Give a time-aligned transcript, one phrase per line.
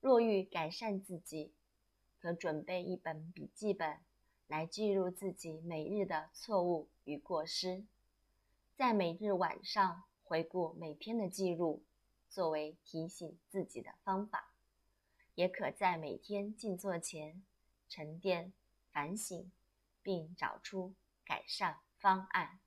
[0.00, 1.52] 若欲改善自己
[2.18, 3.98] 可准备一本笔记本
[4.46, 7.84] 来记录自己每日的错误与过失
[8.76, 11.82] 在每日晚上回顾每天的记录
[12.28, 14.48] 作为提醒自己的方法。
[15.38, 17.44] 也可在每天静坐前
[17.88, 18.52] 沉淀
[18.90, 19.52] 反省
[20.02, 22.58] 并找出改善方案。